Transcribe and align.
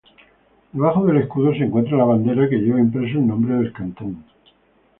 Debajo 0.71 1.05
del 1.05 1.17
Escudo 1.17 1.51
se 1.53 1.63
encuentra 1.65 1.95
la 1.95 2.05
bandera, 2.05 2.49
que 2.49 2.57
lleva 2.57 2.79
impreso 2.79 3.19
el 3.19 3.27
nombre 3.27 3.53
del 3.53 3.71
cantón. 3.71 4.23